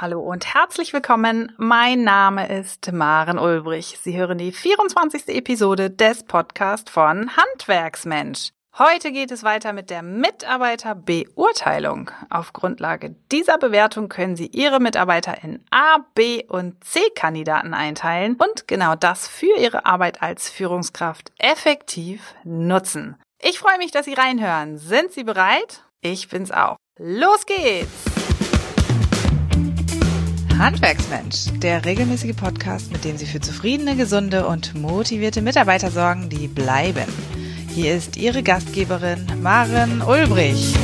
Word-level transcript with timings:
Hallo 0.00 0.20
und 0.20 0.54
herzlich 0.54 0.92
willkommen. 0.92 1.50
Mein 1.56 2.04
Name 2.04 2.56
ist 2.56 2.92
Maren 2.92 3.36
Ulbrich. 3.36 3.98
Sie 4.00 4.16
hören 4.16 4.38
die 4.38 4.52
24. 4.52 5.26
Episode 5.26 5.90
des 5.90 6.22
Podcasts 6.22 6.88
von 6.88 7.36
Handwerksmensch. 7.36 8.50
Heute 8.78 9.10
geht 9.10 9.32
es 9.32 9.42
weiter 9.42 9.72
mit 9.72 9.90
der 9.90 10.04
Mitarbeiterbeurteilung. 10.04 12.12
Auf 12.30 12.52
Grundlage 12.52 13.16
dieser 13.32 13.58
Bewertung 13.58 14.08
können 14.08 14.36
Sie 14.36 14.46
Ihre 14.46 14.78
Mitarbeiter 14.78 15.42
in 15.42 15.64
A, 15.72 15.98
B 16.14 16.44
und 16.46 16.84
C-Kandidaten 16.84 17.74
einteilen 17.74 18.36
und 18.36 18.68
genau 18.68 18.94
das 18.94 19.26
für 19.26 19.58
Ihre 19.58 19.84
Arbeit 19.84 20.22
als 20.22 20.48
Führungskraft 20.48 21.32
effektiv 21.38 22.36
nutzen. 22.44 23.16
Ich 23.42 23.58
freue 23.58 23.78
mich, 23.78 23.90
dass 23.90 24.04
Sie 24.04 24.14
reinhören. 24.14 24.78
Sind 24.78 25.10
Sie 25.10 25.24
bereit? 25.24 25.82
Ich 26.02 26.28
bin's 26.28 26.52
auch. 26.52 26.76
Los 27.00 27.46
geht's! 27.46 28.07
Handwerksmensch, 30.58 31.52
der 31.60 31.84
regelmäßige 31.84 32.34
Podcast, 32.34 32.90
mit 32.90 33.04
dem 33.04 33.16
Sie 33.16 33.26
für 33.26 33.38
zufriedene, 33.38 33.94
gesunde 33.94 34.44
und 34.44 34.74
motivierte 34.74 35.40
Mitarbeiter 35.40 35.92
sorgen, 35.92 36.28
die 36.28 36.48
bleiben. 36.48 37.06
Hier 37.68 37.94
ist 37.94 38.16
Ihre 38.16 38.42
Gastgeberin 38.42 39.24
Maren 39.40 40.02
Ulbrich. 40.02 40.74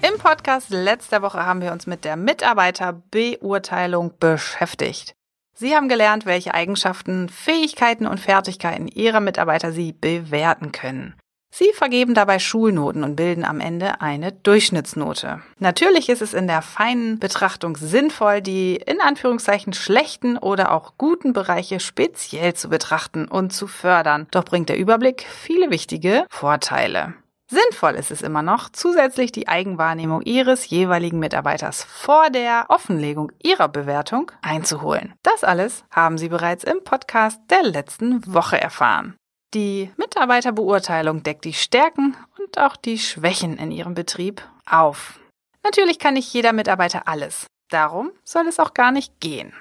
Im 0.00 0.18
Podcast 0.18 0.70
letzter 0.70 1.20
Woche 1.20 1.44
haben 1.44 1.60
wir 1.60 1.70
uns 1.70 1.86
mit 1.86 2.06
der 2.06 2.16
Mitarbeiterbeurteilung 2.16 4.14
beschäftigt. 4.18 5.14
Sie 5.52 5.76
haben 5.76 5.90
gelernt, 5.90 6.24
welche 6.24 6.54
Eigenschaften, 6.54 7.28
Fähigkeiten 7.28 8.06
und 8.06 8.18
Fertigkeiten 8.18 8.88
Ihrer 8.88 9.20
Mitarbeiter 9.20 9.70
Sie 9.70 9.92
bewerten 9.92 10.72
können. 10.72 11.14
Sie 11.54 11.70
vergeben 11.74 12.14
dabei 12.14 12.38
Schulnoten 12.38 13.04
und 13.04 13.14
bilden 13.14 13.44
am 13.44 13.60
Ende 13.60 14.00
eine 14.00 14.32
Durchschnittsnote. 14.32 15.42
Natürlich 15.58 16.08
ist 16.08 16.22
es 16.22 16.32
in 16.32 16.46
der 16.46 16.62
feinen 16.62 17.18
Betrachtung 17.18 17.76
sinnvoll, 17.76 18.40
die 18.40 18.76
in 18.76 19.02
Anführungszeichen 19.02 19.74
schlechten 19.74 20.38
oder 20.38 20.72
auch 20.72 20.94
guten 20.96 21.34
Bereiche 21.34 21.78
speziell 21.78 22.54
zu 22.54 22.70
betrachten 22.70 23.28
und 23.28 23.52
zu 23.52 23.66
fördern. 23.66 24.28
Doch 24.30 24.46
bringt 24.46 24.70
der 24.70 24.78
Überblick 24.78 25.26
viele 25.28 25.70
wichtige 25.70 26.24
Vorteile. 26.30 27.12
Sinnvoll 27.48 27.96
ist 27.96 28.10
es 28.10 28.22
immer 28.22 28.40
noch, 28.40 28.70
zusätzlich 28.70 29.30
die 29.30 29.46
Eigenwahrnehmung 29.46 30.22
Ihres 30.22 30.70
jeweiligen 30.70 31.18
Mitarbeiters 31.18 31.84
vor 31.84 32.30
der 32.30 32.64
Offenlegung 32.68 33.30
Ihrer 33.42 33.68
Bewertung 33.68 34.32
einzuholen. 34.40 35.12
Das 35.22 35.44
alles 35.44 35.84
haben 35.90 36.16
Sie 36.16 36.30
bereits 36.30 36.64
im 36.64 36.82
Podcast 36.82 37.38
der 37.50 37.62
letzten 37.62 38.22
Woche 38.32 38.58
erfahren. 38.58 39.16
Die 39.54 39.92
Mitarbeiterbeurteilung 39.98 41.22
deckt 41.22 41.44
die 41.44 41.52
Stärken 41.52 42.16
und 42.38 42.58
auch 42.58 42.74
die 42.76 42.98
Schwächen 42.98 43.58
in 43.58 43.70
Ihrem 43.70 43.92
Betrieb 43.92 44.42
auf. 44.64 45.20
Natürlich 45.62 45.98
kann 45.98 46.14
nicht 46.14 46.32
jeder 46.32 46.54
Mitarbeiter 46.54 47.06
alles. 47.06 47.46
Darum 47.68 48.12
soll 48.24 48.46
es 48.48 48.58
auch 48.58 48.72
gar 48.72 48.92
nicht 48.92 49.20
gehen. 49.20 49.52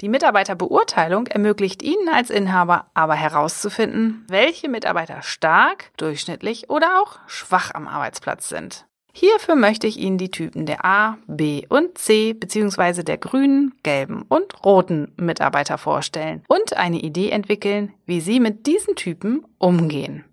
Die 0.00 0.08
Mitarbeiterbeurteilung 0.08 1.26
ermöglicht 1.26 1.82
Ihnen 1.82 2.08
als 2.08 2.30
Inhaber 2.30 2.90
aber 2.94 3.14
herauszufinden, 3.14 4.24
welche 4.28 4.68
Mitarbeiter 4.68 5.22
stark, 5.22 5.90
durchschnittlich 5.96 6.70
oder 6.70 7.00
auch 7.00 7.18
schwach 7.26 7.72
am 7.74 7.88
Arbeitsplatz 7.88 8.48
sind. 8.48 8.86
Hierfür 9.16 9.54
möchte 9.54 9.86
ich 9.86 9.96
Ihnen 9.96 10.18
die 10.18 10.32
Typen 10.32 10.66
der 10.66 10.84
A, 10.84 11.18
B 11.28 11.64
und 11.68 11.96
C 11.96 12.32
bzw. 12.32 13.04
der 13.04 13.16
grünen, 13.16 13.72
gelben 13.84 14.22
und 14.28 14.64
roten 14.64 15.12
Mitarbeiter 15.16 15.78
vorstellen 15.78 16.42
und 16.48 16.76
eine 16.76 16.98
Idee 16.98 17.30
entwickeln, 17.30 17.94
wie 18.06 18.20
Sie 18.20 18.40
mit 18.40 18.66
diesen 18.66 18.96
Typen 18.96 19.46
umgehen. 19.58 20.24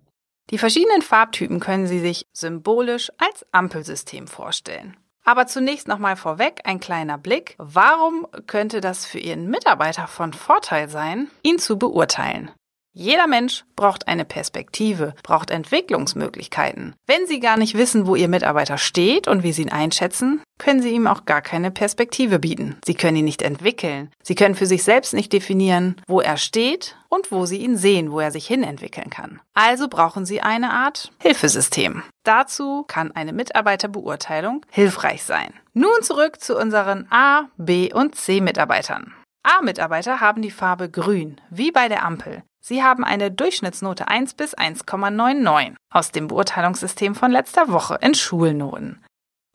Die 0.50 0.58
verschiedenen 0.58 1.00
Farbtypen 1.00 1.60
können 1.60 1.86
Sie 1.86 2.00
sich 2.00 2.26
symbolisch 2.32 3.12
als 3.18 3.46
Ampelsystem 3.52 4.26
vorstellen. 4.26 4.96
Aber 5.24 5.46
zunächst 5.46 5.86
nochmal 5.86 6.16
vorweg 6.16 6.62
ein 6.64 6.80
kleiner 6.80 7.18
Blick. 7.18 7.54
Warum 7.58 8.26
könnte 8.48 8.80
das 8.80 9.06
für 9.06 9.20
Ihren 9.20 9.48
Mitarbeiter 9.48 10.08
von 10.08 10.32
Vorteil 10.32 10.88
sein, 10.88 11.30
ihn 11.44 11.60
zu 11.60 11.78
beurteilen? 11.78 12.50
Jeder 12.94 13.26
Mensch 13.26 13.64
braucht 13.74 14.06
eine 14.06 14.26
Perspektive, 14.26 15.14
braucht 15.22 15.50
Entwicklungsmöglichkeiten. 15.50 16.94
Wenn 17.06 17.26
Sie 17.26 17.40
gar 17.40 17.56
nicht 17.56 17.74
wissen, 17.74 18.06
wo 18.06 18.16
Ihr 18.16 18.28
Mitarbeiter 18.28 18.76
steht 18.76 19.28
und 19.28 19.42
wie 19.42 19.52
Sie 19.52 19.62
ihn 19.62 19.72
einschätzen, 19.72 20.42
können 20.58 20.82
Sie 20.82 20.90
ihm 20.90 21.06
auch 21.06 21.24
gar 21.24 21.40
keine 21.40 21.70
Perspektive 21.70 22.38
bieten. 22.38 22.76
Sie 22.84 22.94
können 22.94 23.16
ihn 23.16 23.24
nicht 23.24 23.40
entwickeln. 23.40 24.10
Sie 24.22 24.34
können 24.34 24.54
für 24.54 24.66
sich 24.66 24.84
selbst 24.84 25.14
nicht 25.14 25.32
definieren, 25.32 25.96
wo 26.06 26.20
er 26.20 26.36
steht 26.36 26.98
und 27.08 27.32
wo 27.32 27.46
Sie 27.46 27.58
ihn 27.58 27.78
sehen, 27.78 28.12
wo 28.12 28.20
er 28.20 28.30
sich 28.30 28.46
hin 28.46 28.62
entwickeln 28.62 29.08
kann. 29.08 29.40
Also 29.54 29.88
brauchen 29.88 30.26
Sie 30.26 30.42
eine 30.42 30.70
Art 30.70 31.12
Hilfesystem. 31.18 32.02
Dazu 32.24 32.84
kann 32.86 33.10
eine 33.12 33.32
Mitarbeiterbeurteilung 33.32 34.66
hilfreich 34.70 35.22
sein. 35.22 35.54
Nun 35.72 36.02
zurück 36.02 36.42
zu 36.42 36.58
unseren 36.58 37.06
A, 37.10 37.48
B 37.56 37.90
und 37.90 38.16
C 38.16 38.42
Mitarbeitern. 38.42 39.14
A-Mitarbeiter 39.44 40.20
haben 40.20 40.42
die 40.42 40.50
Farbe 40.50 40.90
grün, 40.90 41.40
wie 41.50 41.72
bei 41.72 41.88
der 41.88 42.04
Ampel. 42.04 42.42
Sie 42.64 42.84
haben 42.84 43.02
eine 43.02 43.32
Durchschnittsnote 43.32 44.06
1 44.06 44.34
bis 44.34 44.56
1,99 44.56 45.74
aus 45.90 46.12
dem 46.12 46.28
Beurteilungssystem 46.28 47.16
von 47.16 47.32
letzter 47.32 47.72
Woche 47.72 47.98
in 48.00 48.14
Schulnoten. 48.14 49.04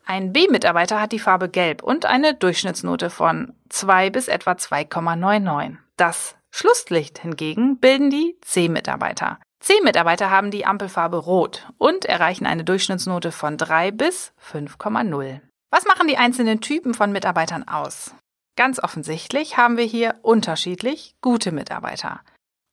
Ein 0.04 0.34
B-Mitarbeiter 0.34 1.00
hat 1.00 1.12
die 1.12 1.18
Farbe 1.18 1.48
gelb 1.48 1.82
und 1.82 2.04
eine 2.04 2.34
Durchschnittsnote 2.34 3.08
von 3.08 3.54
2 3.70 4.10
bis 4.10 4.28
etwa 4.28 4.52
2,99. 4.52 5.76
Das 5.96 6.36
Schlusslicht 6.50 7.18
hingegen 7.18 7.78
bilden 7.78 8.10
die 8.10 8.36
C-Mitarbeiter. 8.42 9.38
C-Mitarbeiter 9.60 10.30
haben 10.30 10.50
die 10.50 10.66
Ampelfarbe 10.66 11.16
rot 11.16 11.66
und 11.78 12.04
erreichen 12.04 12.46
eine 12.46 12.64
Durchschnittsnote 12.64 13.32
von 13.32 13.56
3 13.56 13.90
bis 13.90 14.32
5,0. 14.52 15.40
Was 15.70 15.86
machen 15.86 16.08
die 16.08 16.18
einzelnen 16.18 16.60
Typen 16.60 16.92
von 16.92 17.10
Mitarbeitern 17.10 17.66
aus? 17.66 18.14
Ganz 18.56 18.82
offensichtlich 18.82 19.56
haben 19.56 19.78
wir 19.78 19.84
hier 19.84 20.16
unterschiedlich 20.22 21.14
gute 21.22 21.52
Mitarbeiter. 21.52 22.20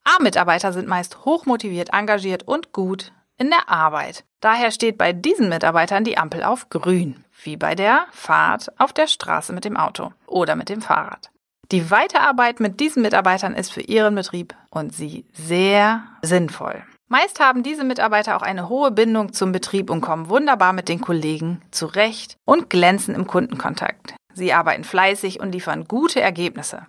A-Mitarbeiter 0.06 0.72
sind 0.72 0.88
meist 0.88 1.26
hochmotiviert, 1.26 1.90
engagiert 1.94 2.48
und 2.48 2.72
gut 2.72 3.12
in 3.38 3.50
der 3.50 3.70
Arbeit. 3.70 4.24
Daher 4.40 4.72
steht 4.72 4.98
bei 4.98 5.12
diesen 5.12 5.50
Mitarbeitern 5.50 6.04
die 6.04 6.18
Ampel 6.18 6.44
auf 6.44 6.70
grün, 6.70 7.26
wie 7.44 7.58
bei 7.58 7.76
der 7.76 8.06
Fahrt 8.12 8.72
auf 8.80 8.94
der 8.94 9.08
Straße 9.08 9.52
mit 9.52 9.66
dem 9.66 9.78
Auto 9.78 10.14
oder 10.28 10.56
mit 10.56 10.70
dem 10.70 10.82
Fahrrad. 10.82 11.32
Die 11.72 11.90
Weiterarbeit 11.90 12.60
mit 12.60 12.80
diesen 12.80 13.02
Mitarbeitern 13.02 13.56
ist 13.56 13.74
für 13.74 13.82
ihren 13.82 14.14
Betrieb 14.14 14.56
und 14.70 14.94
sie 14.94 15.26
sehr 15.34 16.04
sinnvoll. 16.22 16.84
Meist 17.08 17.40
haben 17.40 17.64
diese 17.64 17.84
Mitarbeiter 17.84 18.38
auch 18.38 18.42
eine 18.42 18.70
hohe 18.70 18.92
Bindung 18.92 19.34
zum 19.34 19.52
Betrieb 19.52 19.90
und 19.90 20.02
kommen 20.02 20.30
wunderbar 20.30 20.74
mit 20.74 20.90
den 20.90 21.02
Kollegen 21.02 21.62
zurecht 21.72 22.38
und 22.46 22.70
glänzen 22.70 23.16
im 23.16 23.28
Kundenkontakt. 23.28 24.16
Sie 24.34 24.54
arbeiten 24.54 24.84
fleißig 24.84 25.40
und 25.40 25.52
liefern 25.52 25.86
gute 25.86 26.22
Ergebnisse. 26.22 26.88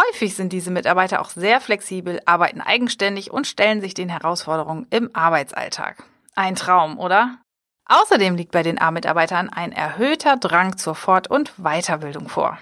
Häufig 0.00 0.36
sind 0.36 0.52
diese 0.52 0.70
Mitarbeiter 0.70 1.20
auch 1.20 1.30
sehr 1.30 1.60
flexibel, 1.60 2.20
arbeiten 2.24 2.60
eigenständig 2.60 3.32
und 3.32 3.46
stellen 3.46 3.80
sich 3.80 3.94
den 3.94 4.08
Herausforderungen 4.08 4.86
im 4.90 5.10
Arbeitsalltag. 5.14 6.04
Ein 6.36 6.54
Traum, 6.54 6.98
oder? 6.98 7.38
Außerdem 7.86 8.36
liegt 8.36 8.52
bei 8.52 8.62
den 8.62 8.80
A-Mitarbeitern 8.80 9.48
ein 9.48 9.72
erhöhter 9.72 10.36
Drang 10.36 10.76
zur 10.76 10.94
Fort- 10.94 11.28
und 11.28 11.54
Weiterbildung 11.56 12.28
vor. 12.28 12.58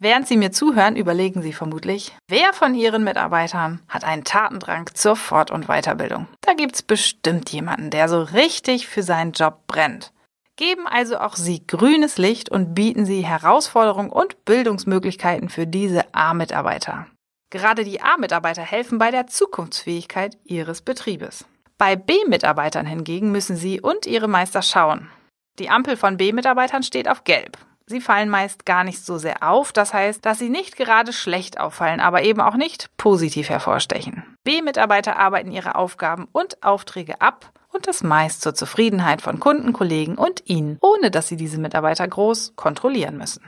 Während 0.00 0.26
Sie 0.26 0.36
mir 0.36 0.50
zuhören, 0.50 0.96
überlegen 0.96 1.42
Sie 1.42 1.52
vermutlich, 1.52 2.16
wer 2.28 2.52
von 2.52 2.74
Ihren 2.74 3.04
Mitarbeitern 3.04 3.80
hat 3.88 4.04
einen 4.04 4.24
Tatendrang 4.24 4.90
zur 4.94 5.16
Fort- 5.16 5.50
und 5.50 5.66
Weiterbildung. 5.66 6.26
Da 6.40 6.54
gibt's 6.54 6.82
bestimmt 6.82 7.50
jemanden, 7.50 7.90
der 7.90 8.08
so 8.08 8.22
richtig 8.22 8.88
für 8.88 9.02
seinen 9.02 9.32
Job 9.32 9.66
brennt. 9.66 10.12
Geben 10.56 10.86
also 10.86 11.18
auch 11.18 11.34
Sie 11.34 11.66
grünes 11.66 12.16
Licht 12.16 12.48
und 12.48 12.74
bieten 12.74 13.04
Sie 13.06 13.26
Herausforderungen 13.26 14.10
und 14.10 14.44
Bildungsmöglichkeiten 14.44 15.48
für 15.48 15.66
diese 15.66 16.14
A-Mitarbeiter. 16.14 17.06
Gerade 17.50 17.84
die 17.84 18.00
A-Mitarbeiter 18.00 18.62
helfen 18.62 18.98
bei 18.98 19.10
der 19.10 19.26
Zukunftsfähigkeit 19.26 20.38
Ihres 20.44 20.82
Betriebes. 20.82 21.44
Bei 21.76 21.96
B-Mitarbeitern 21.96 22.86
hingegen 22.86 23.32
müssen 23.32 23.56
Sie 23.56 23.80
und 23.80 24.06
Ihre 24.06 24.28
Meister 24.28 24.62
schauen. 24.62 25.10
Die 25.58 25.70
Ampel 25.70 25.96
von 25.96 26.16
B-Mitarbeitern 26.16 26.82
steht 26.82 27.08
auf 27.08 27.24
Gelb. 27.24 27.58
Sie 27.86 28.00
fallen 28.00 28.30
meist 28.30 28.64
gar 28.64 28.82
nicht 28.82 29.04
so 29.04 29.18
sehr 29.18 29.42
auf, 29.42 29.72
das 29.72 29.92
heißt, 29.92 30.24
dass 30.24 30.38
sie 30.38 30.48
nicht 30.48 30.76
gerade 30.76 31.12
schlecht 31.12 31.60
auffallen, 31.60 32.00
aber 32.00 32.22
eben 32.22 32.40
auch 32.40 32.54
nicht 32.54 32.88
positiv 32.96 33.50
hervorstechen. 33.50 34.24
B-Mitarbeiter 34.44 35.18
arbeiten 35.18 35.52
ihre 35.52 35.74
Aufgaben 35.74 36.26
und 36.32 36.62
Aufträge 36.62 37.20
ab 37.20 37.52
und 37.74 37.86
das 37.86 38.02
meist 38.02 38.42
zur 38.42 38.54
Zufriedenheit 38.54 39.20
von 39.20 39.40
Kunden, 39.40 39.72
Kollegen 39.72 40.16
und 40.16 40.42
Ihnen, 40.46 40.78
ohne 40.80 41.10
dass 41.10 41.28
Sie 41.28 41.36
diese 41.36 41.58
Mitarbeiter 41.58 42.06
groß 42.06 42.54
kontrollieren 42.56 43.18
müssen. 43.18 43.42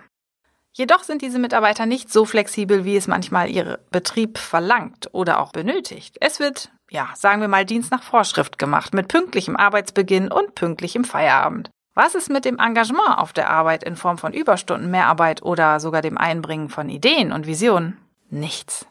Jedoch 0.72 1.04
sind 1.04 1.22
diese 1.22 1.38
Mitarbeiter 1.38 1.86
nicht 1.86 2.12
so 2.12 2.26
flexibel, 2.26 2.84
wie 2.84 2.96
es 2.96 3.06
manchmal 3.06 3.48
Ihr 3.50 3.78
Betrieb 3.90 4.36
verlangt 4.36 5.08
oder 5.12 5.40
auch 5.40 5.52
benötigt. 5.52 6.18
Es 6.20 6.38
wird, 6.38 6.70
ja, 6.90 7.08
sagen 7.14 7.40
wir 7.40 7.48
mal, 7.48 7.64
Dienst 7.64 7.90
nach 7.90 8.02
Vorschrift 8.02 8.58
gemacht, 8.58 8.92
mit 8.92 9.08
pünktlichem 9.08 9.56
Arbeitsbeginn 9.56 10.30
und 10.30 10.54
pünktlichem 10.54 11.04
Feierabend. 11.04 11.70
Was 11.94 12.14
ist 12.14 12.28
mit 12.28 12.44
dem 12.44 12.58
Engagement 12.58 13.16
auf 13.16 13.32
der 13.32 13.48
Arbeit 13.48 13.84
in 13.84 13.96
Form 13.96 14.18
von 14.18 14.34
Überstunden, 14.34 14.90
Mehrarbeit 14.90 15.42
oder 15.42 15.80
sogar 15.80 16.02
dem 16.02 16.18
Einbringen 16.18 16.68
von 16.68 16.90
Ideen 16.90 17.32
und 17.32 17.46
Visionen? 17.46 17.96
Nichts. 18.28 18.84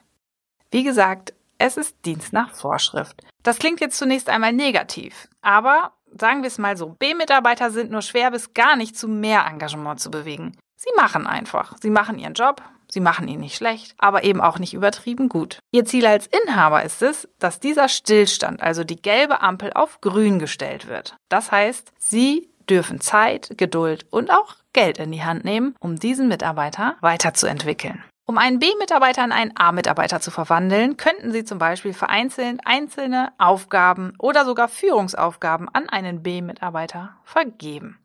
Wie 0.72 0.84
gesagt, 0.84 1.36
es 1.58 1.78
ist 1.78 1.96
Dienst 2.06 2.34
nach 2.34 2.54
Vorschrift. 2.54 3.22
Das 3.44 3.60
klingt 3.60 3.80
jetzt 3.80 3.98
zunächst 3.98 4.30
einmal 4.30 4.54
negativ, 4.54 5.28
aber 5.42 5.94
Sagen 6.18 6.44
wir 6.44 6.48
es 6.48 6.58
mal 6.58 6.78
so, 6.78 6.96
B-Mitarbeiter 6.98 7.72
sind 7.72 7.92
nur 7.92 8.02
schwer 8.02 8.32
bis 8.32 8.54
gar 8.54 8.78
nicht 8.78 8.98
zu 8.98 9.10
mehr 9.10 9.46
Engagement 9.46 10.00
zu 10.00 10.10
bewegen. 10.10 10.56
Sie 10.78 10.92
machen 10.96 11.28
einfach. 11.28 11.76
Sie 11.82 11.90
machen 11.90 12.18
ihren 12.18 12.36
Job, 12.36 12.62
sie 12.90 13.02
machen 13.02 13.28
ihn 13.28 13.42
nicht 13.42 13.58
schlecht, 13.58 13.96
aber 13.98 14.24
eben 14.24 14.40
auch 14.40 14.58
nicht 14.58 14.74
übertrieben 14.74 15.28
gut. 15.28 15.60
Ihr 15.72 15.84
Ziel 15.84 16.06
als 16.06 16.28
Inhaber 16.28 16.84
ist 16.84 17.02
es, 17.02 17.28
dass 17.40 17.60
dieser 17.60 17.90
Stillstand, 17.90 18.64
also 18.64 18.86
die 18.86 19.02
gelbe 19.02 19.42
Ampel, 19.42 19.74
auf 19.74 20.00
grün 20.00 20.40
gestellt 20.40 20.88
wird. 20.88 21.18
Das 21.28 21.52
heißt, 21.52 21.92
Sie 22.00 22.50
dürfen 22.70 23.02
Zeit, 23.02 23.50
Geduld 23.58 24.06
und 24.10 24.32
auch 24.32 24.56
Geld 24.72 25.00
in 25.00 25.12
die 25.12 25.24
Hand 25.24 25.44
nehmen, 25.44 25.76
um 25.82 25.98
diesen 25.98 26.30
Mitarbeiter 26.30 26.96
weiterzuentwickeln. 27.02 28.04
Um 28.28 28.40
einen 28.40 28.58
B-Mitarbeiter 28.58 29.24
in 29.24 29.32
einen 29.32 29.56
A-Mitarbeiter 29.56 30.20
zu 30.20 30.32
verwandeln, 30.32 30.98
könnten 30.98 31.32
Sie 31.32 31.44
zum 31.44 31.60
Beispiel 31.60 31.94
vereinzelt 31.94 32.60
einzelne 32.66 33.32
Aufgaben 33.38 34.14
oder 34.18 34.46
sogar 34.46 34.68
Führungsaufgaben 34.68 35.70
an 35.72 35.88
einen 35.90 36.24
B-Mitarbeiter 36.24 37.18
vergeben. 37.24 38.00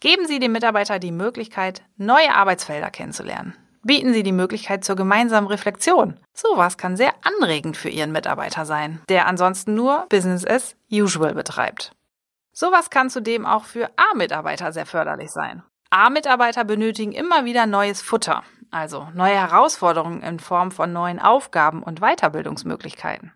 Geben 0.00 0.26
Sie 0.26 0.40
dem 0.40 0.52
Mitarbeiter 0.52 0.98
die 0.98 1.12
Möglichkeit, 1.12 1.82
neue 1.96 2.34
Arbeitsfelder 2.34 2.90
kennenzulernen. 2.90 3.54
Bieten 3.82 4.12
Sie 4.12 4.24
die 4.24 4.32
Möglichkeit 4.32 4.84
zur 4.84 4.96
gemeinsamen 4.96 5.46
Reflexion. 5.46 6.18
Sowas 6.34 6.76
kann 6.76 6.96
sehr 6.96 7.14
anregend 7.22 7.76
für 7.76 7.90
Ihren 7.90 8.10
Mitarbeiter 8.10 8.66
sein, 8.66 9.00
der 9.08 9.26
ansonsten 9.26 9.74
nur 9.74 10.06
Business 10.08 10.44
as 10.44 10.74
usual 10.90 11.34
betreibt. 11.34 11.92
Sowas 12.52 12.90
kann 12.90 13.08
zudem 13.08 13.46
auch 13.46 13.64
für 13.64 13.88
A-Mitarbeiter 13.96 14.72
sehr 14.72 14.84
förderlich 14.84 15.30
sein. 15.30 15.62
A-Mitarbeiter 15.90 16.64
benötigen 16.64 17.12
immer 17.12 17.44
wieder 17.44 17.66
neues 17.66 18.02
Futter, 18.02 18.42
also 18.70 19.08
neue 19.14 19.34
Herausforderungen 19.34 20.22
in 20.22 20.38
Form 20.38 20.70
von 20.70 20.92
neuen 20.92 21.18
Aufgaben 21.18 21.82
und 21.82 22.00
Weiterbildungsmöglichkeiten. 22.00 23.32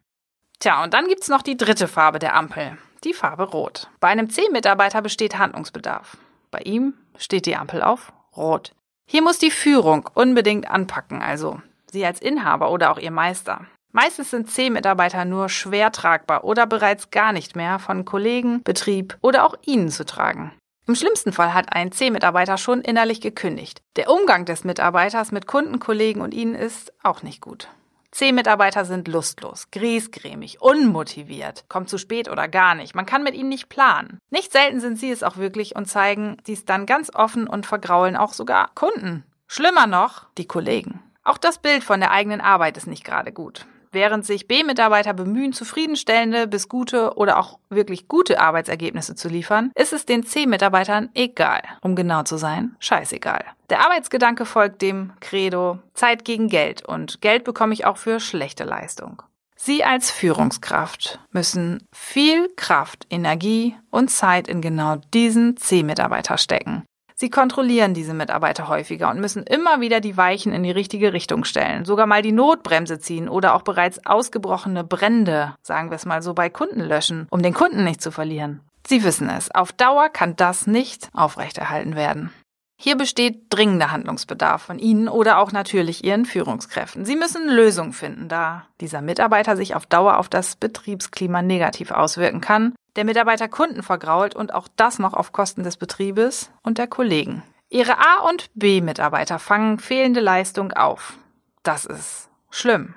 Tja, 0.61 0.83
und 0.83 0.95
dann 0.95 1.09
gibt's 1.09 1.29
noch 1.29 1.43
die 1.43 1.57
dritte 1.57 1.89
Farbe 1.89 2.19
der 2.19 2.35
Ampel, 2.35 2.79
die 3.05 3.13
Farbe 3.13 3.45
Rot. 3.45 3.89
Bei 4.01 4.09
einem 4.09 4.31
C-Mitarbeiter 4.31 5.03
besteht 5.03 5.39
Handlungsbedarf. 5.39 6.17
Bei 6.51 6.61
ihm 6.61 6.95
steht 7.19 7.47
die 7.47 7.57
Ampel 7.57 7.83
auf 7.83 8.13
Rot. 8.37 8.73
Hier 9.07 9.23
muss 9.23 9.39
die 9.39 9.51
Führung 9.51 10.09
unbedingt 10.15 10.71
anpacken, 10.71 11.21
also 11.21 11.61
Sie 11.91 12.05
als 12.05 12.21
Inhaber 12.21 12.71
oder 12.71 12.91
auch 12.91 12.99
Ihr 12.99 13.11
Meister. 13.11 13.67
Meistens 13.93 14.31
sind 14.31 14.51
C-Mitarbeiter 14.51 15.25
nur 15.25 15.49
schwer 15.49 15.93
tragbar 15.93 16.43
oder 16.43 16.67
bereits 16.67 17.11
gar 17.11 17.33
nicht 17.33 17.55
mehr 17.55 17.79
von 17.79 18.05
Kollegen, 18.05 18.63
Betrieb 18.65 19.17
oder 19.21 19.45
auch 19.45 19.55
Ihnen 19.65 19.89
zu 19.89 20.05
tragen. 20.05 20.53
Im 20.87 20.95
schlimmsten 20.95 21.33
Fall 21.33 21.55
hat 21.55 21.75
ein 21.75 21.93
C-Mitarbeiter 21.93 22.59
schon 22.59 22.83
innerlich 22.83 23.23
gekündigt. 23.23 23.81
Der 23.97 24.11
Umgang 24.11 24.45
des 24.45 24.65
Mitarbeiters 24.65 25.33
mit 25.33 25.47
Kunden, 25.47 25.79
Kollegen 25.79 26.21
und 26.21 26.35
ihnen 26.35 26.55
ist 26.55 26.93
auch 27.03 27.23
nicht 27.23 27.41
gut. 27.41 27.69
C-Mitarbeiter 28.11 28.85
sind 28.85 29.09
lustlos, 29.09 29.71
griesgrämig, 29.73 30.61
unmotiviert, 30.61 31.65
kommt 31.69 31.89
zu 31.89 31.97
spät 31.97 32.31
oder 32.31 32.49
gar 32.49 32.75
nicht. 32.75 32.95
Man 32.95 33.07
kann 33.07 33.25
mit 33.25 33.35
ihnen 33.35 33.49
nicht 33.49 33.71
planen. 33.71 34.19
Nicht 34.31 34.53
selten 34.53 34.79
sind 34.79 34.99
sie 34.99 35.11
es 35.11 35.23
auch 35.23 35.39
wirklich 35.39 35.75
und 35.75 35.87
zeigen 35.87 36.37
dies 36.47 36.67
dann 36.67 36.85
ganz 36.85 37.11
offen 37.15 37.49
und 37.49 37.65
vergraulen 37.67 38.15
auch 38.15 38.35
sogar 38.35 38.71
Kunden. 38.75 39.25
Schlimmer 39.49 39.87
noch, 39.87 40.27
die 40.37 40.47
Kollegen. 40.47 41.03
Auch 41.25 41.39
das 41.39 41.59
Bild 41.59 41.83
von 41.83 42.01
der 42.01 42.11
eigenen 42.11 42.43
Arbeit 42.43 42.77
ist 42.77 42.87
nicht 42.87 43.05
gerade 43.05 43.33
gut. 43.33 43.67
Während 43.95 44.27
sich 44.27 44.49
B-Mitarbeiter 44.49 45.15
bemühen, 45.15 45.53
zufriedenstellende 45.53 46.49
bis 46.49 46.69
gute 46.69 47.15
oder 47.17 47.39
auch 47.39 47.61
wirklich 47.71 48.09
gute 48.09 48.41
Arbeitsergebnisse 48.41 49.15
zu 49.15 49.29
liefern, 49.29 49.71
ist 49.77 49.93
es 49.93 50.05
den 50.05 50.27
C-Mitarbeitern 50.27 51.11
egal. 51.15 51.63
Um 51.81 51.95
genau 51.95 52.25
zu 52.25 52.37
sein, 52.37 52.75
scheißegal. 52.81 53.45
Der 53.71 53.85
Arbeitsgedanke 53.85 54.47
folgt 54.47 54.83
dem 54.83 55.13
Credo 55.21 55.79
Zeit 55.95 56.25
gegen 56.25 56.49
Geld 56.49 56.85
und 56.85 57.21
Geld 57.21 57.45
bekomme 57.45 57.73
ich 57.73 57.87
auch 57.87 57.97
für 57.97 58.19
schlechte 58.19 58.65
Leistung. 58.65 59.23
Sie 59.55 59.85
als 59.85 60.11
Führungskraft 60.11 61.21
müssen 61.31 61.87
viel 61.93 62.49
Kraft, 62.57 63.07
Energie 63.11 63.77
und 63.91 64.11
Zeit 64.11 64.49
in 64.49 64.61
genau 64.61 64.97
diesen 65.15 65.57
C-Mitarbeiter 65.57 66.37
stecken. 66.37 66.83
Sie 67.25 67.31
kontrollieren 67.31 67.95
diese 67.95 68.13
Mitarbeiter 68.13 68.69
häufiger 68.69 69.09
und 69.09 69.19
müssen 69.19 69.45
immer 69.45 69.81
wieder 69.81 70.01
die 70.01 70.19
Weichen 70.19 70.53
in 70.53 70.63
die 70.63 70.71
richtige 70.71 71.15
Richtung 71.15 71.45
stellen, 71.45 71.87
sogar 71.87 72.05
mal 72.07 72.21
die 72.21 72.33
Notbremse 72.33 72.99
ziehen 72.99 73.31
oder 73.31 73.55
auch 73.55 73.63
bereits 73.63 74.05
ausgebrochene 74.05 74.85
Brände, 74.85 75.55
sagen 75.63 75.89
wir 75.89 75.97
es 75.97 76.05
mal 76.05 76.21
so, 76.21 76.35
bei 76.35 76.51
Kunden 76.51 76.81
löschen, 76.81 77.27
um 77.31 77.41
den 77.41 77.55
Kunden 77.55 77.83
nicht 77.83 78.03
zu 78.03 78.11
verlieren. 78.11 78.61
Sie 78.87 79.05
wissen 79.05 79.31
es, 79.31 79.51
auf 79.51 79.73
Dauer 79.73 80.11
kann 80.11 80.37
das 80.37 80.67
nicht 80.67 81.09
aufrechterhalten 81.15 81.97
werden. 81.97 82.31
Hier 82.77 82.97
besteht 82.97 83.47
dringender 83.51 83.93
Handlungsbedarf 83.93 84.63
von 84.63 84.79
Ihnen 84.79 85.09
oder 85.09 85.39
auch 85.39 85.53
natürlich 85.53 86.05
Ihren 86.05 86.27
Führungskräften. 86.27 87.05
Sie 87.05 87.17
müssen 87.17 87.49
Lösungen 87.49 87.93
finden, 87.93 88.29
da 88.29 88.67
dieser 88.81 89.01
Mitarbeiter 89.01 89.57
sich 89.57 89.75
auf 89.75 89.87
Dauer 89.87 90.19
auf 90.19 90.29
das 90.29 90.57
Betriebsklima 90.57 91.43
negativ 91.43 91.91
auswirken 91.93 92.41
kann 92.41 92.75
der 92.97 93.05
Mitarbeiter 93.05 93.49
Kunden 93.49 93.83
vergrault 93.83 94.35
und 94.37 94.55
auch 94.55 94.69
das 94.77 94.99
noch 94.99 95.15
auf 95.15 95.33
Kosten 95.33 95.65
des 95.65 95.77
Betriebes 95.77 96.51
und 96.63 96.79
der 96.79 96.87
Kollegen. 96.87 97.43
Ihre 97.69 97.99
A- 97.99 98.29
und 98.29 98.51
B-Mitarbeiter 98.55 99.39
fangen 99.39 99.79
fehlende 99.79 100.21
Leistung 100.21 100.73
auf. 100.73 101.15
Das 101.63 101.85
ist 101.85 102.29
schlimm. 102.51 102.95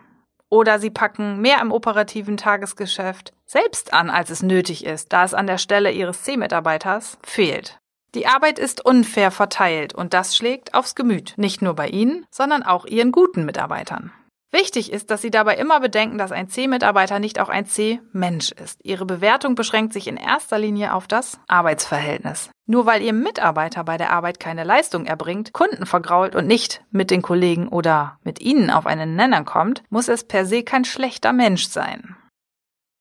Oder 0.50 0.80
sie 0.80 0.92
packen 0.92 1.42
mehr 1.42 1.60
im 1.62 1.72
operativen 1.72 2.38
Tagesgeschäft 2.38 3.34
selbst 3.46 3.94
an, 3.94 4.10
als 4.10 4.30
es 4.30 4.44
nötig 4.44 4.86
ist, 4.86 5.12
da 5.12 5.24
es 5.24 5.34
an 5.34 5.48
der 5.48 5.58
Stelle 5.58 5.92
ihres 5.92 6.24
C-Mitarbeiters 6.24 7.18
fehlt. 7.24 7.80
Die 8.18 8.26
Arbeit 8.26 8.58
ist 8.58 8.84
unfair 8.84 9.30
verteilt 9.30 9.94
und 9.94 10.16
das 10.16 10.36
schlägt 10.36 10.74
aufs 10.74 10.96
Gemüt, 10.96 11.36
nicht 11.38 11.62
nur 11.62 11.76
bei 11.76 11.88
Ihnen, 11.88 12.26
sondern 12.32 12.64
auch 12.64 12.88
Ihren 12.88 13.12
guten 13.12 13.46
Mitarbeitern. 13.46 14.12
Wichtig 14.52 14.92
ist, 14.92 15.12
dass 15.12 15.22
Sie 15.22 15.30
dabei 15.30 15.58
immer 15.58 15.80
bedenken, 15.82 16.18
dass 16.18 16.32
ein 16.32 16.50
C-Mitarbeiter 16.50 17.20
nicht 17.20 17.40
auch 17.40 17.50
ein 17.50 17.68
C-Mensch 17.68 18.52
ist. 18.54 18.80
Ihre 18.84 19.06
Bewertung 19.06 19.54
beschränkt 19.54 19.94
sich 19.94 20.08
in 20.08 20.18
erster 20.18 20.58
Linie 20.58 20.96
auf 20.96 21.06
das 21.06 21.40
Arbeitsverhältnis. 21.48 22.50
Nur 22.66 22.88
weil 22.88 23.04
Ihr 23.04 23.14
Mitarbeiter 23.14 23.84
bei 23.84 23.98
der 23.98 24.12
Arbeit 24.12 24.40
keine 24.40 24.64
Leistung 24.64 25.06
erbringt, 25.06 25.54
Kunden 25.54 25.86
vergrault 25.86 26.36
und 26.36 26.48
nicht 26.48 26.82
mit 26.90 27.12
den 27.12 27.22
Kollegen 27.22 27.68
oder 27.68 28.18
mit 28.24 28.42
Ihnen 28.42 28.72
auf 28.72 28.88
einen 28.88 29.16
Nenner 29.16 29.44
kommt, 29.44 29.84
muss 29.92 30.08
es 30.08 30.24
per 30.24 30.48
se 30.48 30.64
kein 30.64 30.86
schlechter 30.86 31.34
Mensch 31.34 31.68
sein. 31.68 32.16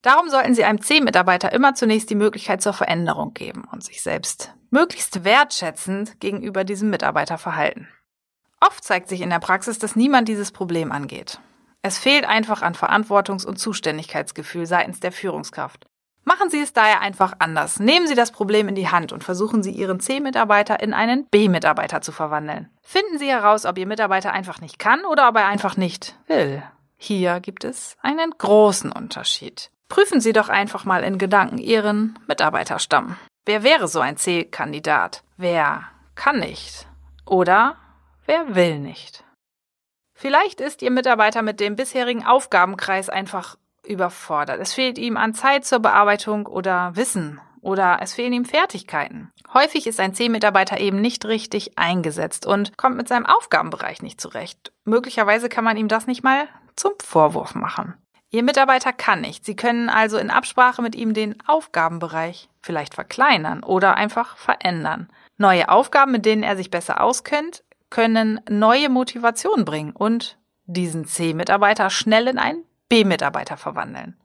Darum 0.07 0.29
sollten 0.29 0.55
Sie 0.55 0.63
einem 0.63 0.81
C-Mitarbeiter 0.81 1.53
immer 1.53 1.75
zunächst 1.75 2.11
die 2.11 2.15
Möglichkeit 2.15 2.63
zur 2.63 2.73
Veränderung 2.73 3.35
geben 3.35 3.67
und 3.73 3.83
sich 3.83 4.03
selbst 4.03 4.55
möglichst 4.71 5.25
wertschätzend 5.25 6.21
gegenüber 6.21 6.63
diesem 6.63 6.91
Mitarbeiter 6.91 7.39
verhalten. 7.39 7.89
Oft 8.61 8.85
zeigt 8.85 9.09
sich 9.09 9.21
in 9.21 9.31
der 9.31 9.41
Praxis, 9.41 9.81
dass 9.81 9.97
niemand 9.97 10.29
dieses 10.29 10.53
Problem 10.53 10.93
angeht. 10.93 11.41
Es 11.83 11.99
fehlt 11.99 12.25
einfach 12.25 12.63
an 12.63 12.75
Verantwortungs- 12.75 13.45
und 13.45 13.59
Zuständigkeitsgefühl 13.59 14.67
seitens 14.67 15.01
der 15.01 15.11
Führungskraft. 15.11 15.87
Machen 16.23 16.51
Sie 16.51 16.61
es 16.61 16.73
daher 16.73 17.01
einfach 17.01 17.33
anders. 17.41 17.81
Nehmen 17.81 18.07
Sie 18.07 18.15
das 18.15 18.31
Problem 18.31 18.69
in 18.69 18.77
die 18.77 18.89
Hand 18.89 19.13
und 19.13 19.25
versuchen 19.25 19.65
Sie 19.65 19.73
Ihren 19.73 19.99
C-Mitarbeiter 19.99 20.79
in 20.79 20.95
einen 20.95 21.27
B-Mitarbeiter 21.33 22.01
zu 22.01 22.13
verwandeln. 22.13 22.71
Finden 22.81 23.19
Sie 23.19 23.27
heraus, 23.27 23.67
ob 23.67 23.77
Ihr 23.77 23.89
Mitarbeiter 23.89 24.33
einfach 24.33 24.61
nicht 24.61 24.79
kann 24.79 25.05
oder 25.05 25.29
ob 25.29 25.35
er 25.35 25.49
einfach 25.49 25.77
nicht 25.77 26.17
will. 26.29 26.63
Hier 26.97 27.41
gibt 27.41 27.65
es 27.65 27.97
einen 28.03 28.31
großen 28.39 28.93
Unterschied. 28.93 29.73
Prüfen 29.89 30.21
Sie 30.21 30.33
doch 30.33 30.49
einfach 30.49 30.85
mal 30.85 31.03
in 31.03 31.19
Gedanken 31.19 31.59
Ihren 31.59 32.19
Mitarbeiterstamm. 32.27 33.17
Wer 33.45 33.63
wäre 33.63 33.89
so 33.89 34.01
ein 34.01 34.17
C-Kandidat? 34.17 35.23
Wer 35.37 35.85
kann 36.15 36.39
nicht? 36.41 36.87
Oder 37.25 37.77
Wer 38.27 38.57
will 38.57 38.81
nicht? 38.81 39.25
Vielleicht 40.15 40.61
ist 40.61 40.83
Ihr 40.83 40.91
Mitarbeiter 40.91 41.43
mit 41.43 41.61
dem 41.61 41.77
bisherigen 41.77 42.25
Aufgabenkreis 42.25 43.09
einfach 43.09 43.57
überfordert. 43.87 44.61
Es 44.61 44.75
fehlt 44.75 44.99
ihm 44.99 45.17
an 45.17 45.33
Zeit 45.33 45.65
zur 45.65 45.79
Bearbeitung 45.79 46.47
oder 46.47 46.97
Wissen 46.97 47.41
oder 47.61 47.99
es 48.01 48.15
fehlen 48.15 48.33
ihm 48.33 48.45
Fertigkeiten. 48.45 49.31
Häufig 49.55 49.87
ist 49.87 50.01
ein 50.01 50.15
C-Mitarbeiter 50.15 50.81
eben 50.81 51.01
nicht 51.01 51.25
richtig 51.27 51.79
eingesetzt 51.79 52.47
und 52.47 52.77
kommt 52.77 52.97
mit 52.97 53.07
seinem 53.07 53.27
Aufgabenbereich 53.27 54.03
nicht 54.03 54.21
zurecht. 54.21 54.73
Möglicherweise 54.85 55.49
kann 55.49 55.65
man 55.65 55.77
ihm 55.77 55.89
das 55.89 56.09
nicht 56.09 56.25
mal 56.25 56.49
zum 56.75 56.93
Vorwurf 57.01 57.55
machen. 57.55 57.95
Ihr 58.37 58.43
Mitarbeiter 58.43 58.93
kann 58.93 59.23
nicht. 59.23 59.47
Sie 59.47 59.57
können 59.57 59.89
also 59.89 60.19
in 60.19 60.29
Absprache 60.29 60.83
mit 60.83 60.95
ihm 60.95 61.15
den 61.15 61.37
Aufgabenbereich 61.47 62.51
vielleicht 62.61 62.93
verkleinern 62.93 63.63
oder 63.63 63.97
einfach 63.97 64.37
verändern. 64.37 65.09
Neue 65.39 65.71
Aufgaben, 65.71 66.13
mit 66.13 66.27
denen 66.27 66.43
er 66.43 66.55
sich 66.55 66.71
besser 66.71 67.01
auskennt, 67.01 67.65
können 67.89 68.43
neue 68.47 68.91
Motivation 68.91 69.65
bringen 69.65 69.93
und 69.93 70.37
diesen 70.67 71.07
C-Mitarbeiter 71.07 71.89
schnell 71.89 72.29
in 72.29 72.39
einen 72.39 72.65
B-Mitarbeiter 72.91 73.57
verwandeln. 73.57 74.19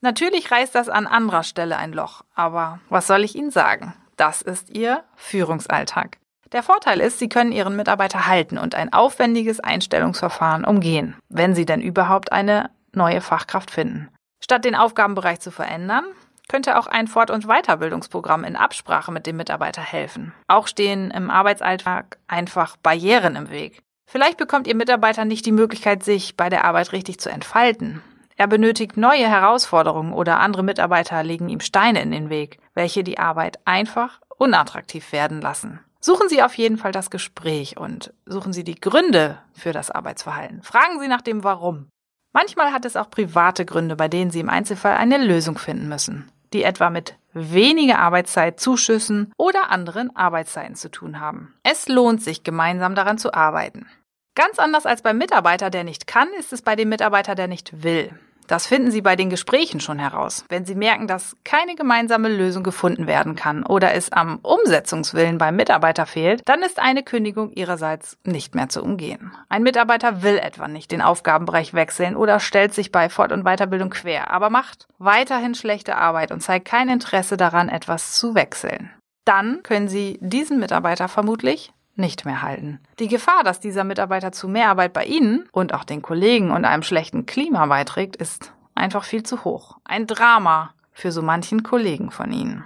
Natürlich 0.00 0.50
reißt 0.50 0.74
das 0.74 0.88
an 0.88 1.06
anderer 1.06 1.42
Stelle 1.42 1.76
ein 1.76 1.92
Loch, 1.92 2.24
aber 2.34 2.80
was 2.88 3.06
soll 3.06 3.22
ich 3.22 3.36
Ihnen 3.36 3.50
sagen? 3.50 3.92
Das 4.16 4.40
ist 4.40 4.70
Ihr 4.70 5.04
Führungsalltag. 5.14 6.16
Der 6.52 6.62
Vorteil 6.62 7.00
ist, 7.00 7.18
Sie 7.18 7.28
können 7.28 7.52
Ihren 7.52 7.76
Mitarbeiter 7.76 8.26
halten 8.26 8.56
und 8.56 8.74
ein 8.74 8.94
aufwendiges 8.94 9.60
Einstellungsverfahren 9.60 10.64
umgehen, 10.64 11.16
wenn 11.28 11.54
Sie 11.54 11.66
denn 11.66 11.82
überhaupt 11.82 12.32
eine 12.32 12.70
neue 12.92 13.20
Fachkraft 13.20 13.70
finden. 13.70 14.08
Statt 14.42 14.64
den 14.64 14.74
Aufgabenbereich 14.74 15.40
zu 15.40 15.50
verändern, 15.50 16.04
könnte 16.48 16.78
auch 16.78 16.86
ein 16.86 17.08
Fort- 17.08 17.30
und 17.30 17.46
Weiterbildungsprogramm 17.46 18.44
in 18.44 18.56
Absprache 18.56 19.12
mit 19.12 19.26
dem 19.26 19.36
Mitarbeiter 19.36 19.82
helfen. 19.82 20.32
Auch 20.46 20.66
stehen 20.66 21.10
im 21.10 21.30
Arbeitsalltag 21.30 22.18
einfach 22.26 22.76
Barrieren 22.78 23.36
im 23.36 23.50
Weg. 23.50 23.82
Vielleicht 24.10 24.38
bekommt 24.38 24.66
Ihr 24.66 24.74
Mitarbeiter 24.74 25.26
nicht 25.26 25.44
die 25.44 25.52
Möglichkeit, 25.52 26.02
sich 26.02 26.36
bei 26.36 26.48
der 26.48 26.64
Arbeit 26.64 26.92
richtig 26.92 27.20
zu 27.20 27.28
entfalten. 27.28 28.02
Er 28.36 28.46
benötigt 28.46 28.96
neue 28.96 29.28
Herausforderungen 29.28 30.12
oder 30.12 30.40
andere 30.40 30.62
Mitarbeiter 30.62 31.22
legen 31.22 31.48
ihm 31.48 31.60
Steine 31.60 32.00
in 32.00 32.12
den 32.12 32.30
Weg, 32.30 32.58
welche 32.74 33.04
die 33.04 33.18
Arbeit 33.18 33.58
einfach 33.66 34.20
unattraktiv 34.38 35.12
werden 35.12 35.40
lassen. 35.40 35.80
Suchen 36.00 36.28
Sie 36.28 36.42
auf 36.42 36.54
jeden 36.54 36.78
Fall 36.78 36.92
das 36.92 37.10
Gespräch 37.10 37.76
und 37.76 38.14
suchen 38.24 38.52
Sie 38.52 38.62
die 38.62 38.80
Gründe 38.80 39.38
für 39.52 39.72
das 39.72 39.90
Arbeitsverhalten. 39.90 40.62
Fragen 40.62 41.00
Sie 41.00 41.08
nach 41.08 41.20
dem 41.20 41.42
Warum. 41.42 41.88
Manchmal 42.32 42.72
hat 42.72 42.84
es 42.84 42.96
auch 42.96 43.10
private 43.10 43.64
Gründe, 43.64 43.96
bei 43.96 44.08
denen 44.08 44.30
Sie 44.30 44.40
im 44.40 44.50
Einzelfall 44.50 44.96
eine 44.96 45.18
Lösung 45.18 45.58
finden 45.58 45.88
müssen, 45.88 46.30
die 46.52 46.62
etwa 46.62 46.90
mit 46.90 47.16
weniger 47.32 47.98
Arbeitszeit, 47.98 48.60
Zuschüssen 48.60 49.32
oder 49.36 49.70
anderen 49.70 50.14
Arbeitszeiten 50.14 50.74
zu 50.74 50.90
tun 50.90 51.20
haben. 51.20 51.54
Es 51.62 51.88
lohnt 51.88 52.22
sich, 52.22 52.44
gemeinsam 52.44 52.94
daran 52.94 53.18
zu 53.18 53.32
arbeiten. 53.32 53.86
Ganz 54.34 54.58
anders 54.58 54.86
als 54.86 55.02
beim 55.02 55.18
Mitarbeiter, 55.18 55.70
der 55.70 55.84
nicht 55.84 56.06
kann, 56.06 56.28
ist 56.38 56.52
es 56.52 56.62
bei 56.62 56.76
dem 56.76 56.88
Mitarbeiter, 56.88 57.34
der 57.34 57.48
nicht 57.48 57.82
will. 57.82 58.10
Das 58.48 58.66
finden 58.66 58.90
Sie 58.90 59.02
bei 59.02 59.14
den 59.14 59.28
Gesprächen 59.28 59.78
schon 59.78 59.98
heraus. 59.98 60.46
Wenn 60.48 60.64
Sie 60.64 60.74
merken, 60.74 61.06
dass 61.06 61.36
keine 61.44 61.74
gemeinsame 61.74 62.30
Lösung 62.30 62.62
gefunden 62.62 63.06
werden 63.06 63.36
kann 63.36 63.62
oder 63.62 63.92
es 63.92 64.10
am 64.10 64.38
Umsetzungswillen 64.38 65.36
beim 65.36 65.54
Mitarbeiter 65.54 66.06
fehlt, 66.06 66.40
dann 66.46 66.62
ist 66.62 66.78
eine 66.78 67.02
Kündigung 67.02 67.52
Ihrerseits 67.52 68.16
nicht 68.24 68.54
mehr 68.54 68.70
zu 68.70 68.82
umgehen. 68.82 69.32
Ein 69.50 69.62
Mitarbeiter 69.62 70.22
will 70.22 70.38
etwa 70.38 70.66
nicht 70.66 70.90
den 70.90 71.02
Aufgabenbereich 71.02 71.74
wechseln 71.74 72.16
oder 72.16 72.40
stellt 72.40 72.72
sich 72.72 72.90
bei 72.90 73.10
Fort- 73.10 73.32
und 73.32 73.44
Weiterbildung 73.44 73.90
quer, 73.90 74.30
aber 74.30 74.48
macht 74.48 74.88
weiterhin 74.98 75.54
schlechte 75.54 75.96
Arbeit 75.96 76.32
und 76.32 76.40
zeigt 76.40 76.66
kein 76.66 76.88
Interesse 76.88 77.36
daran, 77.36 77.68
etwas 77.68 78.14
zu 78.14 78.34
wechseln. 78.34 78.90
Dann 79.26 79.62
können 79.62 79.88
Sie 79.88 80.18
diesen 80.22 80.58
Mitarbeiter 80.58 81.06
vermutlich 81.06 81.70
nicht 81.98 82.24
mehr 82.24 82.42
halten. 82.42 82.80
Die 82.98 83.08
Gefahr, 83.08 83.44
dass 83.44 83.60
dieser 83.60 83.84
Mitarbeiter 83.84 84.32
zu 84.32 84.48
mehr 84.48 84.68
Arbeit 84.68 84.92
bei 84.92 85.04
Ihnen 85.04 85.48
und 85.52 85.74
auch 85.74 85.84
den 85.84 86.02
Kollegen 86.02 86.50
und 86.50 86.64
einem 86.64 86.82
schlechten 86.82 87.26
Klima 87.26 87.66
beiträgt, 87.66 88.16
ist 88.16 88.52
einfach 88.74 89.04
viel 89.04 89.22
zu 89.22 89.44
hoch. 89.44 89.78
Ein 89.84 90.06
Drama 90.06 90.74
für 90.92 91.12
so 91.12 91.22
manchen 91.22 91.62
Kollegen 91.62 92.10
von 92.10 92.32
Ihnen. 92.32 92.64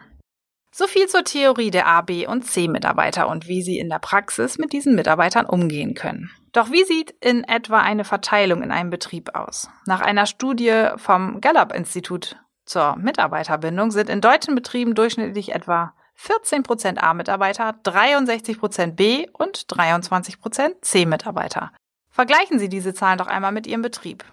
So 0.75 0.87
viel 0.87 1.07
zur 1.07 1.25
Theorie 1.25 1.71
der 1.71 1.87
A, 1.87 2.01
B 2.01 2.27
und 2.27 2.47
C 2.47 2.67
Mitarbeiter 2.67 3.29
und 3.29 3.47
wie 3.47 3.61
Sie 3.61 3.79
in 3.79 3.91
der 3.91 3.99
Praxis 3.99 4.57
mit 4.57 4.73
diesen 4.73 4.95
Mitarbeitern 4.95 5.45
umgehen 5.45 5.95
können. 5.95 6.31
Doch 6.53 6.71
wie 6.71 6.85
sieht 6.85 7.15
in 7.21 7.45
etwa 7.45 7.81
eine 7.81 8.05
Verteilung 8.05 8.63
in 8.63 8.71
einem 8.71 8.89
Betrieb 8.89 9.35
aus? 9.35 9.69
Nach 9.87 10.01
einer 10.01 10.25
Studie 10.25 10.87
vom 10.97 11.43
Gallup 11.43 11.75
Institut 11.75 12.37
zur 12.65 12.97
Mitarbeiterbindung 12.97 13.91
sind 13.91 14.09
in 14.09 14.23
deutschen 14.23 14.55
Betrieben 14.55 14.95
durchschnittlich 14.95 15.55
etwa 15.55 15.93
14% 16.19 16.99
A-Mitarbeiter, 16.99 17.75
63% 17.85 18.93
B 18.93 19.27
und 19.33 19.67
23% 19.67 20.83
C-Mitarbeiter. 20.83 21.73
Vergleichen 22.11 22.59
Sie 22.59 22.69
diese 22.69 22.95
Zahlen 22.95 23.19
doch 23.19 23.27
einmal 23.27 23.53
mit 23.53 23.67
Ihrem 23.67 23.83
Betrieb. 23.83 24.25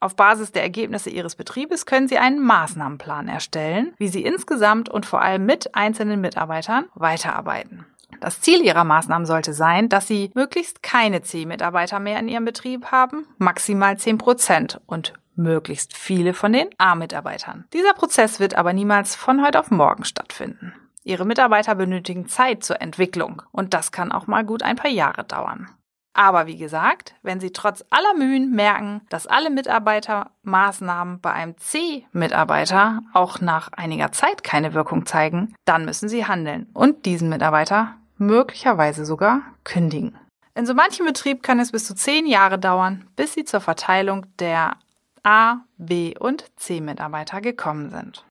Auf 0.00 0.16
Basis 0.16 0.52
der 0.52 0.62
Ergebnisse 0.62 1.10
Ihres 1.10 1.34
Betriebes 1.34 1.86
können 1.86 2.08
Sie 2.08 2.18
einen 2.18 2.40
Maßnahmenplan 2.40 3.26
erstellen, 3.26 3.94
wie 3.96 4.08
Sie 4.08 4.22
insgesamt 4.22 4.88
und 4.88 5.06
vor 5.06 5.22
allem 5.22 5.46
mit 5.46 5.74
einzelnen 5.74 6.20
Mitarbeitern 6.20 6.86
weiterarbeiten. 6.94 7.86
Das 8.20 8.40
Ziel 8.40 8.62
Ihrer 8.62 8.84
Maßnahmen 8.84 9.26
sollte 9.26 9.52
sein, 9.52 9.88
dass 9.88 10.06
Sie 10.06 10.30
möglichst 10.34 10.82
keine 10.82 11.22
C-Mitarbeiter 11.22 12.00
mehr 12.00 12.18
in 12.18 12.28
Ihrem 12.28 12.44
Betrieb 12.44 12.86
haben, 12.92 13.26
maximal 13.38 13.98
10 13.98 14.18
Prozent 14.18 14.80
und 14.86 15.14
möglichst 15.36 15.96
viele 15.96 16.34
von 16.34 16.52
den 16.52 16.68
A-Mitarbeitern. 16.78 17.64
Dieser 17.72 17.94
Prozess 17.94 18.40
wird 18.40 18.54
aber 18.56 18.72
niemals 18.72 19.16
von 19.16 19.44
heute 19.44 19.58
auf 19.58 19.70
morgen 19.70 20.04
stattfinden. 20.04 20.74
Ihre 21.04 21.26
Mitarbeiter 21.26 21.74
benötigen 21.74 22.26
Zeit 22.28 22.64
zur 22.64 22.80
Entwicklung 22.80 23.42
und 23.52 23.74
das 23.74 23.92
kann 23.92 24.10
auch 24.10 24.26
mal 24.26 24.44
gut 24.44 24.62
ein 24.62 24.76
paar 24.76 24.90
Jahre 24.90 25.24
dauern. 25.24 25.70
Aber 26.14 26.46
wie 26.46 26.56
gesagt, 26.56 27.14
wenn 27.22 27.40
Sie 27.40 27.50
trotz 27.50 27.84
aller 27.90 28.14
Mühen 28.14 28.52
merken, 28.52 29.02
dass 29.10 29.26
alle 29.26 29.50
Mitarbeitermaßnahmen 29.50 31.20
bei 31.20 31.32
einem 31.32 31.58
C-Mitarbeiter 31.58 33.02
auch 33.12 33.40
nach 33.40 33.72
einiger 33.72 34.12
Zeit 34.12 34.44
keine 34.44 34.74
Wirkung 34.74 35.06
zeigen, 35.06 35.54
dann 35.64 35.84
müssen 35.84 36.08
Sie 36.08 36.24
handeln 36.24 36.68
und 36.72 37.04
diesen 37.04 37.28
Mitarbeiter 37.28 37.96
möglicherweise 38.16 39.04
sogar 39.04 39.42
kündigen. 39.64 40.16
In 40.54 40.66
so 40.66 40.74
manchem 40.74 41.04
Betrieb 41.04 41.42
kann 41.42 41.58
es 41.58 41.72
bis 41.72 41.84
zu 41.84 41.96
zehn 41.96 42.26
Jahre 42.26 42.60
dauern, 42.60 43.08
bis 43.16 43.34
Sie 43.34 43.44
zur 43.44 43.60
Verteilung 43.60 44.24
der 44.38 44.76
A, 45.24 45.56
B 45.78 46.16
und 46.16 46.44
C-Mitarbeiter 46.56 47.40
gekommen 47.40 47.90
sind. 47.90 48.24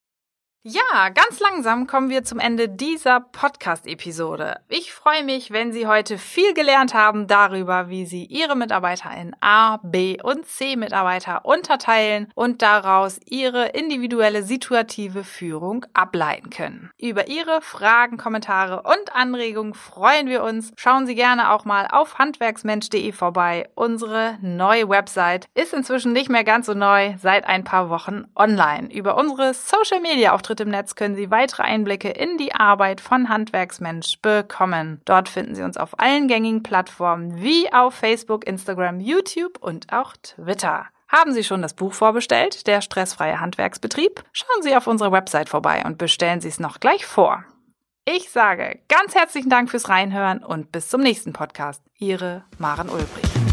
Ja, 0.65 1.09
ganz 1.09 1.41
langsam 1.41 1.87
kommen 1.87 2.09
wir 2.09 2.23
zum 2.23 2.39
Ende 2.39 2.69
dieser 2.69 3.19
Podcast-Episode. 3.19 4.61
Ich 4.69 4.93
freue 4.93 5.25
mich, 5.25 5.51
wenn 5.51 5.73
Sie 5.73 5.87
heute 5.87 6.17
viel 6.17 6.53
gelernt 6.53 6.93
haben 6.93 7.27
darüber, 7.27 7.89
wie 7.89 8.05
Sie 8.05 8.23
Ihre 8.23 8.55
Mitarbeiter 8.55 9.09
in 9.11 9.35
A, 9.41 9.81
B 9.83 10.21
und 10.23 10.45
C 10.45 10.77
Mitarbeiter 10.77 11.43
unterteilen 11.43 12.31
und 12.33 12.61
daraus 12.61 13.19
Ihre 13.25 13.71
individuelle 13.71 14.41
situative 14.41 15.25
Führung 15.25 15.85
ableiten 15.93 16.49
können. 16.49 16.91
Über 16.97 17.27
Ihre 17.27 17.61
Fragen, 17.61 18.15
Kommentare 18.15 18.83
und 18.83 19.13
Anregungen 19.13 19.73
freuen 19.73 20.29
wir 20.29 20.43
uns. 20.43 20.71
Schauen 20.77 21.05
Sie 21.05 21.15
gerne 21.15 21.51
auch 21.51 21.65
mal 21.65 21.89
auf 21.91 22.19
handwerksmensch.de 22.19 23.11
vorbei. 23.11 23.69
Unsere 23.75 24.37
neue 24.41 24.87
Website 24.87 25.47
ist 25.55 25.73
inzwischen 25.73 26.13
nicht 26.13 26.29
mehr 26.29 26.45
ganz 26.45 26.67
so 26.67 26.73
neu, 26.73 27.15
seit 27.21 27.43
ein 27.43 27.65
paar 27.65 27.89
Wochen 27.89 28.27
online. 28.33 28.89
Über 28.93 29.17
unsere 29.17 29.53
Social 29.53 29.99
Media 29.99 30.31
Auftritte 30.31 30.52
Auftritt 30.53 30.67
im 30.67 30.69
Netz 30.69 30.93
können 30.93 31.15
Sie 31.15 31.31
weitere 31.31 31.63
Einblicke 31.63 32.09
in 32.09 32.37
die 32.37 32.53
Arbeit 32.53 33.01
von 33.01 33.27
Handwerksmensch 33.27 34.19
bekommen. 34.21 35.01
Dort 35.05 35.27
finden 35.27 35.55
Sie 35.55 35.63
uns 35.63 35.77
auf 35.77 35.99
allen 35.99 36.27
gängigen 36.27 36.61
Plattformen 36.61 37.41
wie 37.41 37.73
auf 37.73 37.95
Facebook, 37.95 38.45
Instagram, 38.45 38.99
YouTube 38.99 39.57
und 39.59 39.91
auch 39.91 40.13
Twitter. 40.21 40.85
Haben 41.07 41.31
Sie 41.31 41.43
schon 41.43 41.63
das 41.63 41.73
Buch 41.73 41.93
vorbestellt, 41.93 42.67
der 42.67 42.81
stressfreie 42.81 43.39
Handwerksbetrieb? 43.39 44.23
Schauen 44.31 44.61
Sie 44.61 44.75
auf 44.75 44.85
unserer 44.85 45.11
Website 45.11 45.49
vorbei 45.49 45.81
und 45.85 45.97
bestellen 45.97 46.39
Sie 46.39 46.49
es 46.49 46.59
noch 46.59 46.79
gleich 46.79 47.03
vor. 47.03 47.43
Ich 48.05 48.29
sage 48.29 48.79
ganz 48.89 49.15
herzlichen 49.15 49.49
Dank 49.49 49.71
fürs 49.71 49.89
Reinhören 49.89 50.43
und 50.43 50.71
bis 50.71 50.87
zum 50.89 51.01
nächsten 51.01 51.33
Podcast. 51.33 51.81
Ihre 51.97 52.43
Maren 52.59 52.89
Ulbrich. 52.89 53.52